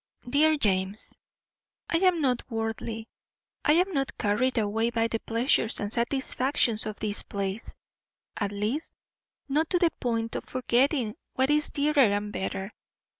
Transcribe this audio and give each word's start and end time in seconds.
DEAR 0.27 0.57
JAMES: 0.57 1.13
I 1.87 1.97
am 1.97 2.21
not 2.21 2.41
worldly; 2.49 3.07
I 3.63 3.73
am 3.73 3.93
not 3.93 4.17
carried 4.17 4.57
away 4.57 4.89
by 4.89 5.07
the 5.07 5.19
pleasures 5.19 5.79
and 5.79 5.93
satisfactions 5.93 6.87
of 6.87 6.99
this 6.99 7.21
place, 7.21 7.75
at 8.35 8.51
least 8.51 8.95
not 9.47 9.69
to 9.69 9.77
the 9.77 9.91
point 9.99 10.35
of 10.35 10.45
forgetting 10.45 11.17
what 11.35 11.51
is 11.51 11.69
dearer 11.69 11.99
and 11.99 12.33
better. 12.33 12.71